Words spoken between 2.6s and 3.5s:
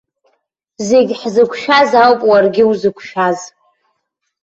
узықәшәаз!